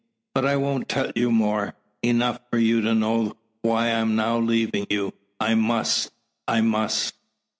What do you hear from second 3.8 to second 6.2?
I'm now leaving you. I must